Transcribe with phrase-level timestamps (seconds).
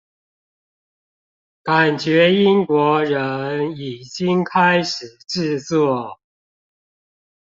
[1.61, 6.19] 感覺英國人已經開始製作